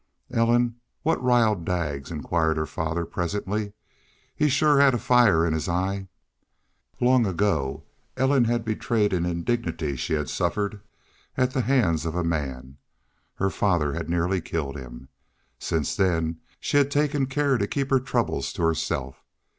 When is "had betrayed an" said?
8.45-9.27